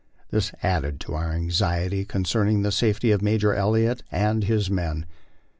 This 0.31 0.51
added 0.63 0.99
to 1.01 1.13
our 1.13 1.31
anxiety 1.31 2.05
con 2.05 2.23
cerning 2.23 2.63
the 2.63 2.71
safety 2.71 3.11
of 3.11 3.21
Major 3.21 3.53
Elliot 3.53 4.01
and 4.11 4.43
his 4.43 4.67
men. 4.67 5.05